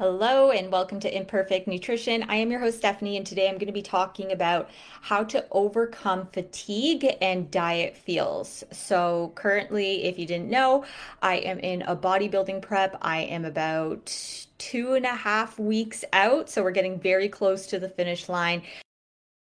[0.00, 2.22] Hello, and welcome to Imperfect Nutrition.
[2.22, 4.70] I am your host, Stephanie, and today I'm going to be talking about
[5.02, 8.64] how to overcome fatigue and diet feels.
[8.72, 10.86] So, currently, if you didn't know,
[11.20, 12.96] I am in a bodybuilding prep.
[13.02, 14.06] I am about
[14.56, 18.62] two and a half weeks out, so we're getting very close to the finish line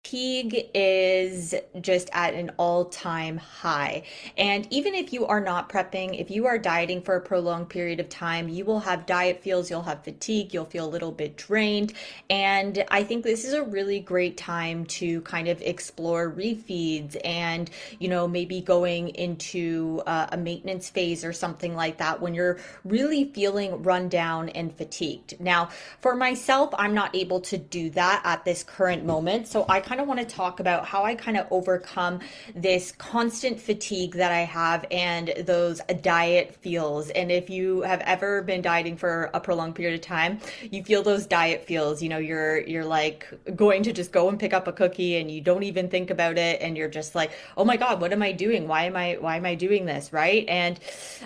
[0.06, 4.04] fatigue is just at an all time high.
[4.38, 8.00] And even if you are not prepping, if you are dieting for a prolonged period
[8.00, 11.38] of time, you will have diet feels, you'll have fatigue, you'll feel a little bit
[11.38, 11.94] drained.
[12.30, 17.70] And I think this is a really great time to kind of explore refeeds and,
[17.98, 22.60] you know, maybe going into uh, a maintenance phase or something like that when you're
[22.84, 25.40] really feeling run down and fatigued.
[25.40, 29.48] Now, for myself, I'm not able to do that at this current moment.
[29.48, 32.20] So I kind kind of want to talk about how I kind of overcome
[32.54, 37.12] this constant fatigue that I have and those diet feels.
[37.12, 41.02] And if you have ever been dieting for a prolonged period of time, you feel
[41.02, 42.04] those diet feels.
[42.04, 45.32] You know, you're you're like going to just go and pick up a cookie and
[45.32, 48.22] you don't even think about it and you're just like, "Oh my god, what am
[48.22, 48.68] I doing?
[48.68, 50.46] Why am I why am I doing this?" right?
[50.50, 50.78] And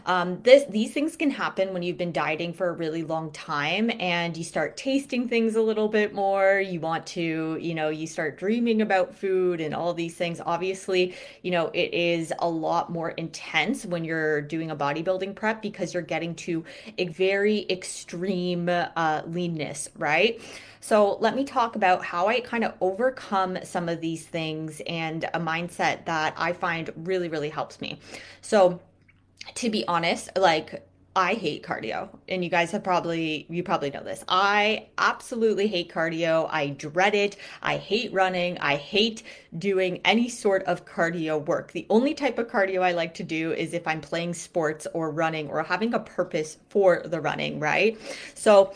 [0.06, 3.90] um, this these things can happen when you've been dieting for a really long time
[4.00, 6.60] and you start tasting things a little bit more.
[6.60, 10.42] You want to, you know, you start dreaming dreaming about food and all these things.
[10.46, 15.62] Obviously, you know, it is a lot more intense when you're doing a bodybuilding prep
[15.62, 16.66] because you're getting to
[16.98, 20.42] a very extreme uh, leanness, right?
[20.82, 25.24] So, let me talk about how I kind of overcome some of these things and
[25.34, 28.00] a mindset that I find really, really helps me.
[28.42, 28.82] So,
[29.56, 32.10] to be honest, like I hate cardio.
[32.28, 34.24] And you guys have probably, you probably know this.
[34.28, 36.48] I absolutely hate cardio.
[36.52, 37.38] I dread it.
[37.62, 38.58] I hate running.
[38.60, 39.24] I hate
[39.58, 41.72] doing any sort of cardio work.
[41.72, 45.12] The only type of cardio I like to do is if I'm playing sports or
[45.12, 47.98] running or having a purpose for the running, right?
[48.36, 48.74] So,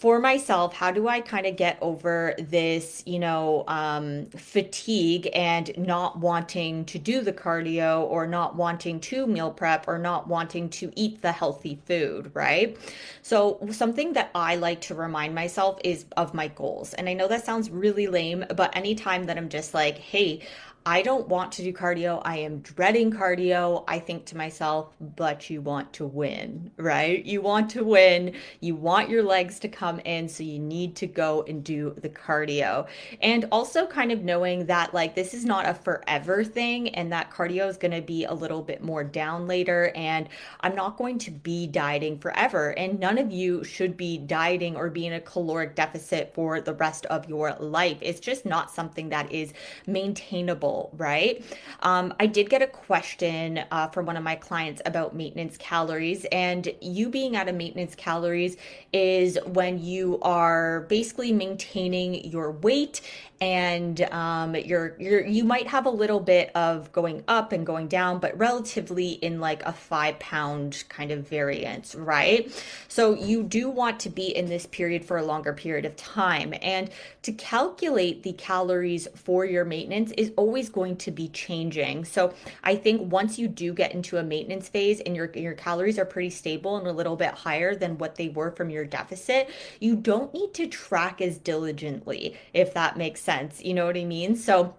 [0.00, 5.76] for myself, how do I kind of get over this, you know, um, fatigue and
[5.76, 10.70] not wanting to do the cardio or not wanting to meal prep or not wanting
[10.70, 12.78] to eat the healthy food, right?
[13.20, 16.94] So, something that I like to remind myself is of my goals.
[16.94, 20.40] And I know that sounds really lame, but anytime that I'm just like, hey,
[20.86, 22.22] I don't want to do cardio.
[22.24, 23.84] I am dreading cardio.
[23.86, 27.22] I think to myself, but you want to win, right?
[27.22, 28.34] You want to win.
[28.60, 30.26] You want your legs to come in.
[30.26, 32.86] So you need to go and do the cardio.
[33.20, 37.30] And also kind of knowing that like this is not a forever thing and that
[37.30, 39.92] cardio is going to be a little bit more down later.
[39.94, 40.30] And
[40.60, 42.70] I'm not going to be dieting forever.
[42.70, 46.72] And none of you should be dieting or be in a caloric deficit for the
[46.72, 47.98] rest of your life.
[48.00, 49.52] It's just not something that is
[49.86, 51.44] maintainable right?
[51.80, 56.24] Um, I did get a question uh, from one of my clients about maintenance calories,
[56.32, 58.56] and you being out of maintenance calories
[58.92, 63.00] is when you are basically maintaining your weight
[63.40, 67.88] and um, you're you're you might have a little bit of going up and going
[67.88, 72.52] down, but relatively in like a five pound kind of variance, right?
[72.88, 76.52] So you do want to be in this period for a longer period of time,
[76.60, 76.90] and
[77.22, 82.04] to calculate the calories for your maintenance is always going to be changing.
[82.04, 85.98] So I think once you do get into a maintenance phase and your your calories
[85.98, 89.50] are pretty stable and a little bit higher than what they were from your deficit,
[89.80, 93.62] you don't need to track as diligently if that makes sense.
[93.62, 94.36] You know what I mean?
[94.36, 94.74] So,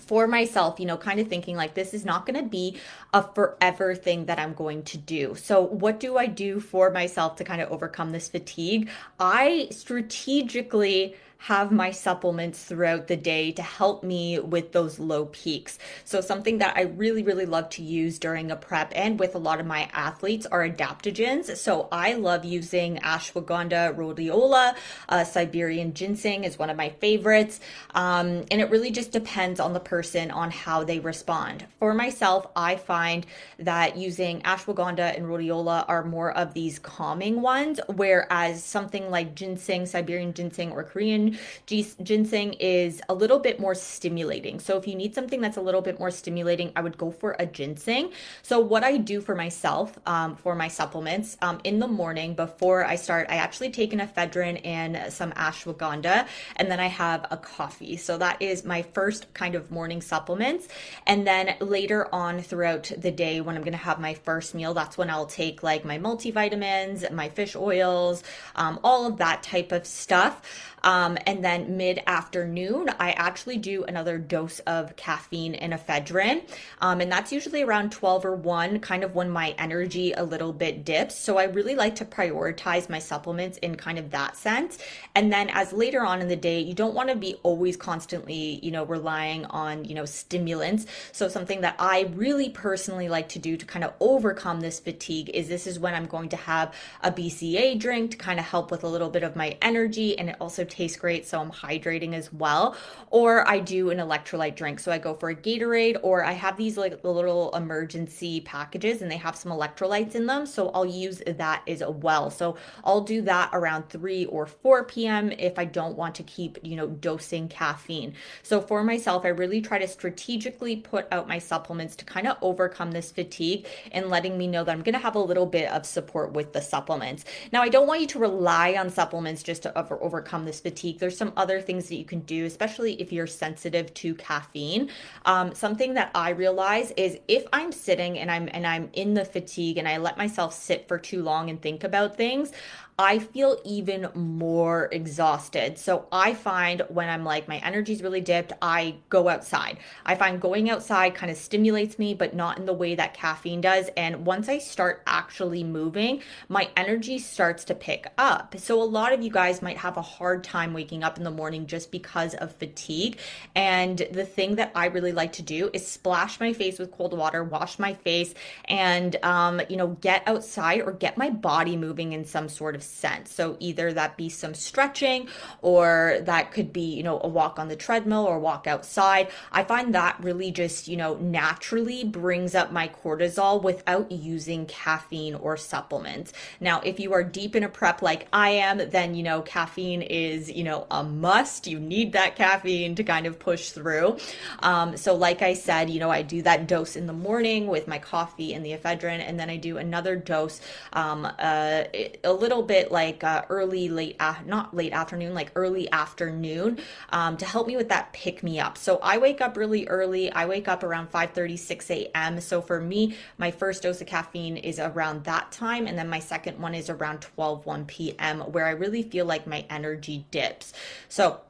[0.00, 2.76] for myself, you know, kind of thinking like this is not going to be
[3.12, 5.34] a forever thing that I'm going to do.
[5.34, 8.88] So, what do I do for myself to kind of overcome this fatigue?
[9.18, 15.76] I strategically have my supplements throughout the day to help me with those low peaks.
[16.04, 19.38] So, something that I really, really love to use during a prep and with a
[19.38, 21.56] lot of my athletes are adaptogens.
[21.56, 24.76] So, I love using ashwagandha, rhodiola,
[25.08, 27.58] uh, Siberian ginseng is one of my favorites.
[27.92, 31.66] Um, and it really just depends on the person on how they respond.
[31.80, 33.26] For myself, I find
[33.58, 39.86] that using ashwagandha and rhodiola are more of these calming ones, whereas something like ginseng,
[39.86, 41.31] Siberian ginseng, or Korean
[41.66, 44.60] Ginseng is a little bit more stimulating.
[44.60, 47.36] So if you need something that's a little bit more stimulating, I would go for
[47.38, 48.12] a ginseng.
[48.42, 52.84] So what I do for myself um, for my supplements um, in the morning before
[52.84, 56.26] I start, I actually take an ephedrine and some ashwagandha,
[56.56, 57.96] and then I have a coffee.
[57.96, 60.68] So that is my first kind of morning supplements.
[61.06, 64.74] And then later on throughout the day, when I'm going to have my first meal,
[64.74, 68.22] that's when I'll take like my multivitamins, my fish oils,
[68.56, 70.68] um, all of that type of stuff.
[70.82, 76.42] Um, and then mid afternoon, I actually do another dose of caffeine and ephedrine.
[76.80, 80.52] Um, and that's usually around 12 or 1, kind of when my energy a little
[80.52, 81.16] bit dips.
[81.16, 84.78] So I really like to prioritize my supplements in kind of that sense.
[85.14, 88.60] And then as later on in the day, you don't want to be always constantly,
[88.62, 90.86] you know, relying on, you know, stimulants.
[91.12, 95.30] So something that I really personally like to do to kind of overcome this fatigue
[95.30, 98.70] is this is when I'm going to have a BCA drink to kind of help
[98.70, 102.14] with a little bit of my energy and it also tastes great, so I'm hydrating
[102.14, 102.76] as well.
[103.10, 104.78] Or I do an electrolyte drink.
[104.80, 109.10] So I go for a Gatorade, or I have these like little emergency packages and
[109.10, 110.46] they have some electrolytes in them.
[110.46, 112.30] So I'll use that as well.
[112.30, 115.32] So I'll do that around 3 or 4 p.m.
[115.32, 118.14] if I don't want to keep, you know, dosing caffeine.
[118.44, 122.36] So for myself, I really try to strategically put out my supplements to kind of
[122.40, 125.68] overcome this fatigue and letting me know that I'm going to have a little bit
[125.72, 127.24] of support with the supplements.
[127.52, 130.60] Now, I don't want you to rely on supplements just to over- overcome this
[130.92, 131.00] fatigue.
[131.00, 134.90] There's some other things that you can do, especially if you're sensitive to caffeine.
[135.24, 139.24] Um, something that I realize is if I'm sitting and I'm and I'm in the
[139.24, 142.52] fatigue and I let myself sit for too long and think about things,
[143.02, 145.76] I feel even more exhausted.
[145.76, 149.78] So I find when I'm like, my energy's really dipped, I go outside.
[150.06, 153.60] I find going outside kind of stimulates me, but not in the way that caffeine
[153.60, 153.90] does.
[153.96, 158.54] And once I start actually moving, my energy starts to pick up.
[158.56, 161.30] So a lot of you guys might have a hard time waking up in the
[161.32, 163.18] morning just because of fatigue.
[163.56, 167.18] And the thing that I really like to do is splash my face with cold
[167.18, 168.32] water, wash my face,
[168.66, 172.91] and, um, you know, get outside or get my body moving in some sort of
[172.92, 173.32] sense.
[173.32, 175.28] So either that be some stretching
[175.60, 179.28] or that could be, you know, a walk on the treadmill or walk outside.
[179.50, 185.34] I find that really just, you know, naturally brings up my cortisol without using caffeine
[185.34, 186.32] or supplements.
[186.60, 190.02] Now, if you are deep in a prep like I am, then, you know, caffeine
[190.02, 191.66] is, you know, a must.
[191.66, 194.18] You need that caffeine to kind of push through.
[194.60, 197.88] Um, so, like I said, you know, I do that dose in the morning with
[197.88, 200.60] my coffee and the ephedrine, and then I do another dose
[200.92, 201.84] um, uh,
[202.24, 206.78] a little bit bit like uh, early, late, uh, not late afternoon, like early afternoon
[207.10, 208.78] um, to help me with that pick me up.
[208.78, 210.32] So I wake up really early.
[210.32, 212.40] I wake up around 5 36 a.m.
[212.40, 215.86] So for me, my first dose of caffeine is around that time.
[215.86, 219.46] And then my second one is around 12, 1 p.m., where I really feel like
[219.46, 220.72] my energy dips.
[221.10, 221.42] So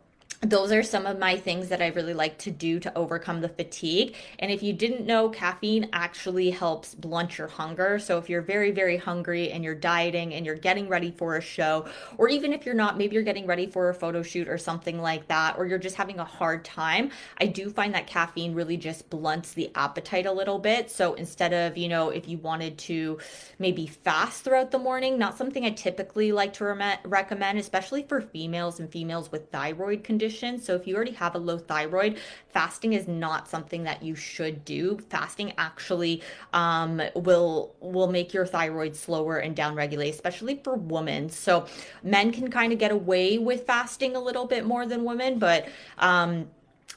[0.43, 3.49] those are some of my things that I really like to do to overcome the
[3.49, 4.17] fatigue.
[4.41, 8.01] And if you didn't know, caffeine actually helps blunt your hunger.
[8.01, 11.41] So if you're very, very hungry and you're dieting and you're getting ready for a
[11.41, 11.87] show,
[12.19, 15.01] or even if you're not, maybe you're getting ready for a photo shoot or something
[15.01, 18.77] like that, or you're just having a hard time, I do find that caffeine really
[18.77, 20.91] just blunts the appetite a little bit.
[20.91, 23.21] So instead of, you know, if you wanted to
[23.61, 28.21] maybe fast throughout the morning, not something I typically like to re- recommend, especially for
[28.21, 30.61] females and females with thyroid conditions condition.
[30.61, 32.19] So if you already have a low thyroid,
[32.49, 34.99] fasting is not something that you should do.
[35.11, 41.29] Fasting actually um, will will make your thyroid slower and downregulate, especially for women.
[41.29, 41.67] So
[42.03, 45.69] men can kind of get away with fasting a little bit more than women, but
[45.99, 46.49] um,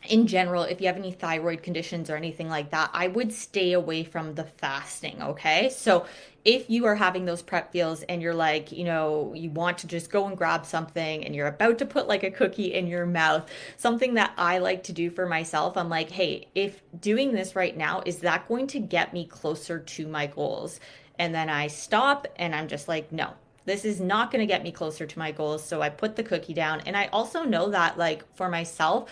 [0.09, 3.73] in general, if you have any thyroid conditions or anything like that, I would stay
[3.73, 5.21] away from the fasting.
[5.21, 5.69] Okay.
[5.69, 6.05] So
[6.45, 9.87] if you are having those prep feels and you're like, you know, you want to
[9.87, 13.07] just go and grab something and you're about to put like a cookie in your
[13.07, 17.55] mouth, something that I like to do for myself, I'm like, hey, if doing this
[17.55, 20.79] right now, is that going to get me closer to my goals?
[21.17, 23.33] And then I stop and I'm just like, no,
[23.65, 25.65] this is not going to get me closer to my goals.
[25.65, 26.81] So I put the cookie down.
[26.85, 29.09] And I also know that, like, for myself,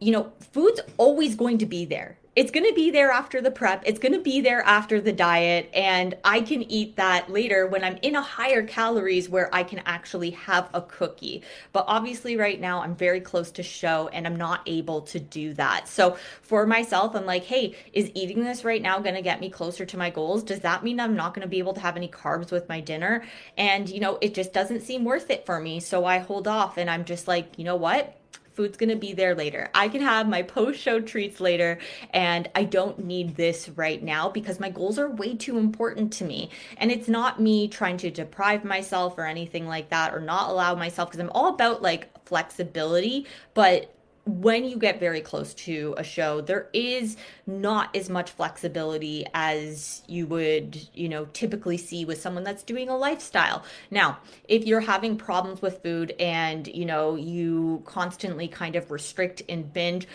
[0.00, 2.18] you know, food's always going to be there.
[2.36, 3.82] It's going to be there after the prep.
[3.84, 5.68] It's going to be there after the diet.
[5.74, 9.80] And I can eat that later when I'm in a higher calories where I can
[9.84, 11.42] actually have a cookie.
[11.72, 15.54] But obviously, right now, I'm very close to show and I'm not able to do
[15.54, 15.88] that.
[15.88, 19.50] So for myself, I'm like, hey, is eating this right now going to get me
[19.50, 20.44] closer to my goals?
[20.44, 22.80] Does that mean I'm not going to be able to have any carbs with my
[22.80, 23.24] dinner?
[23.56, 25.80] And, you know, it just doesn't seem worth it for me.
[25.80, 28.19] So I hold off and I'm just like, you know what?
[28.60, 29.70] Food's going to be there later.
[29.72, 31.78] I can have my post show treats later,
[32.10, 36.26] and I don't need this right now because my goals are way too important to
[36.26, 36.50] me.
[36.76, 40.74] And it's not me trying to deprive myself or anything like that or not allow
[40.74, 43.94] myself because I'm all about like flexibility, but
[44.26, 50.02] when you get very close to a show, there is not as much flexibility as
[50.06, 53.64] you would, you know, typically see with someone that's doing a lifestyle.
[53.90, 59.42] Now, if you're having problems with food and, you know, you constantly kind of restrict
[59.48, 60.06] and binge,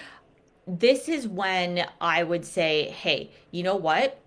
[0.68, 4.22] this is when I would say, hey, you know what?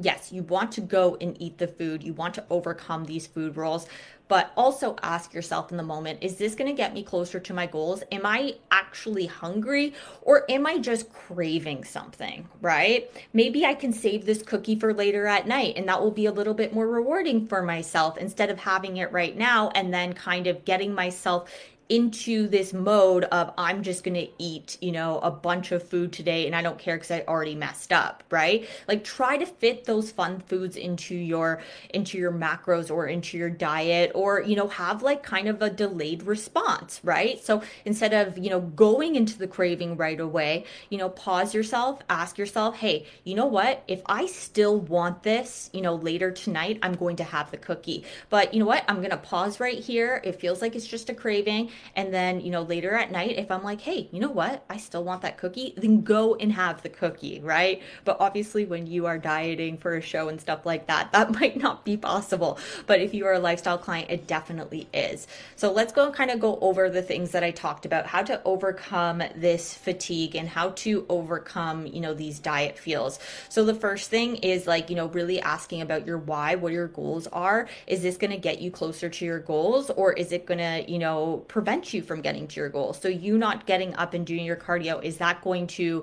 [0.00, 2.04] Yes, you want to go and eat the food.
[2.04, 3.88] You want to overcome these food rules,
[4.28, 7.54] but also ask yourself in the moment is this going to get me closer to
[7.54, 8.02] my goals?
[8.12, 13.10] Am I actually hungry or am I just craving something, right?
[13.32, 16.32] Maybe I can save this cookie for later at night and that will be a
[16.32, 20.46] little bit more rewarding for myself instead of having it right now and then kind
[20.46, 21.50] of getting myself
[21.88, 26.12] into this mode of I'm just going to eat, you know, a bunch of food
[26.12, 28.68] today and I don't care cuz I already messed up, right?
[28.86, 33.48] Like try to fit those fun foods into your into your macros or into your
[33.48, 37.42] diet or, you know, have like kind of a delayed response, right?
[37.42, 42.00] So instead of, you know, going into the craving right away, you know, pause yourself,
[42.10, 43.82] ask yourself, "Hey, you know what?
[43.88, 48.04] If I still want this, you know, later tonight, I'm going to have the cookie.
[48.28, 48.84] But you know what?
[48.88, 50.20] I'm going to pause right here.
[50.24, 53.50] It feels like it's just a craving and then, you know, later at night, if
[53.50, 54.64] I'm like, hey, you know what?
[54.70, 57.82] I still want that cookie, then go and have the cookie, right?
[58.04, 61.56] But obviously, when you are dieting for a show and stuff like that, that might
[61.56, 62.58] not be possible.
[62.86, 65.26] But if you are a lifestyle client, it definitely is.
[65.56, 68.22] So let's go and kind of go over the things that I talked about, how
[68.22, 73.18] to overcome this fatigue and how to overcome, you know, these diet feels.
[73.48, 76.88] So the first thing is like, you know, really asking about your why, what your
[76.88, 77.68] goals are.
[77.86, 80.90] Is this going to get you closer to your goals or is it going to,
[80.90, 82.94] you know, prevent prevent you from getting to your goal.
[82.94, 86.02] So you not getting up and doing your cardio, is that going to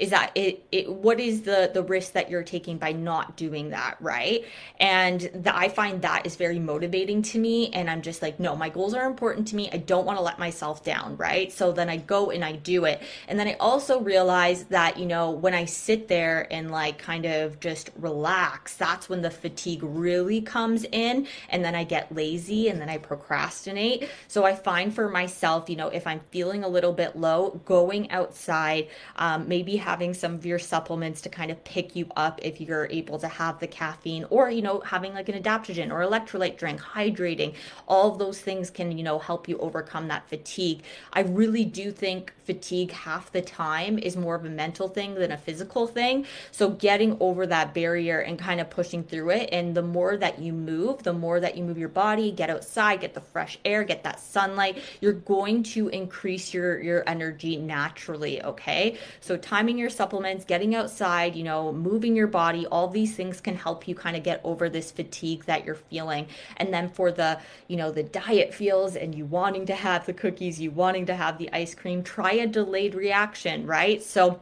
[0.00, 3.70] is that it, it what is the the risk that you're taking by not doing
[3.70, 4.44] that, right?
[4.80, 8.56] And the, I find that is very motivating to me and I'm just like, no,
[8.56, 9.70] my goals are important to me.
[9.72, 11.52] I don't want to let myself down, right?
[11.52, 13.00] So then I go and I do it.
[13.28, 17.24] And then I also realize that, you know, when I sit there and like kind
[17.24, 22.68] of just relax, that's when the fatigue really comes in and then I get lazy
[22.68, 24.08] and then I procrastinate.
[24.26, 27.60] So I find for for myself, you know, if I'm feeling a little bit low,
[27.66, 32.40] going outside, um, maybe having some of your supplements to kind of pick you up
[32.42, 36.00] if you're able to have the caffeine, or, you know, having like an adaptogen or
[36.00, 37.52] electrolyte drink, hydrating,
[37.86, 40.80] all of those things can, you know, help you overcome that fatigue.
[41.12, 45.32] I really do think fatigue half the time is more of a mental thing than
[45.32, 46.24] a physical thing.
[46.50, 49.50] So getting over that barrier and kind of pushing through it.
[49.52, 53.00] And the more that you move, the more that you move your body, get outside,
[53.00, 58.42] get the fresh air, get that sunlight, you're going to increase your your energy naturally
[58.42, 63.40] okay so timing your supplements getting outside you know moving your body all these things
[63.40, 67.10] can help you kind of get over this fatigue that you're feeling and then for
[67.12, 71.06] the you know the diet feels and you wanting to have the cookies you wanting
[71.06, 74.40] to have the ice cream try a delayed reaction right so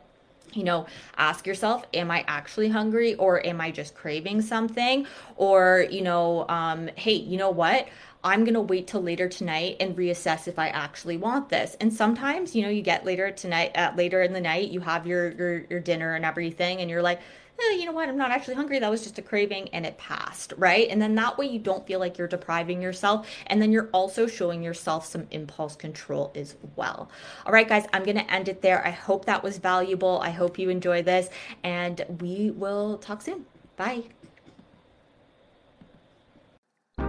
[0.55, 5.07] you know, ask yourself, am I actually hungry or am I just craving something?
[5.37, 7.89] Or, you know, um, hey, you know what?
[8.25, 11.76] I'm going to wait till later tonight and reassess if I actually want this.
[11.81, 15.07] And sometimes, you know, you get later tonight, uh, later in the night, you have
[15.07, 17.21] your, your, your dinner and everything, and you're like,
[17.61, 18.79] eh, you know what, I'm not actually hungry.
[18.79, 20.88] That was just a craving and it passed, right?
[20.88, 23.29] And then that way you don't feel like you're depriving yourself.
[23.49, 27.11] And then you're also showing yourself some impulse control as well.
[27.47, 28.85] All right, guys, I'm going to end it there.
[28.87, 30.21] I hope that was valuable.
[30.23, 31.29] I hope you enjoy this,
[31.62, 33.47] and we will talk soon.
[33.76, 34.05] Bye.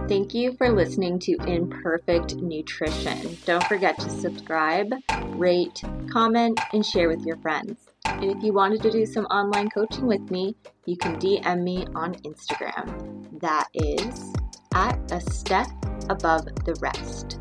[0.06, 3.38] Thank you for listening to Imperfect Nutrition.
[3.46, 4.92] Don't forget to subscribe,
[5.28, 7.88] rate, comment, and share with your friends.
[8.04, 11.86] And if you wanted to do some online coaching with me, you can DM me
[11.94, 13.40] on Instagram.
[13.40, 14.34] That is
[14.74, 15.68] at a step
[16.10, 17.38] above the rest.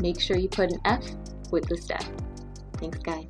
[0.00, 1.04] Make sure you put an F
[1.50, 2.04] with the step.
[2.78, 3.26] Thanks, guys.